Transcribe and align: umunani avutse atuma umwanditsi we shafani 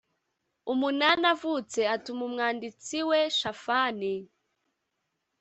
umunani 0.71 1.25
avutse 1.33 1.79
atuma 1.95 2.21
umwanditsi 2.27 2.97
we 3.09 3.19
shafani 3.37 4.15